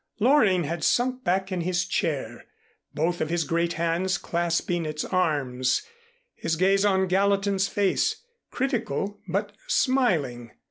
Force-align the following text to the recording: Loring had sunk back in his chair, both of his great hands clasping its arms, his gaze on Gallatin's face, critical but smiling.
Loring 0.19 0.63
had 0.63 0.83
sunk 0.83 1.23
back 1.23 1.51
in 1.51 1.61
his 1.61 1.85
chair, 1.85 2.45
both 2.91 3.21
of 3.21 3.29
his 3.29 3.43
great 3.43 3.73
hands 3.73 4.17
clasping 4.17 4.83
its 4.83 5.05
arms, 5.05 5.83
his 6.33 6.55
gaze 6.55 6.83
on 6.83 7.05
Gallatin's 7.07 7.67
face, 7.67 8.23
critical 8.49 9.19
but 9.27 9.51
smiling. 9.67 10.53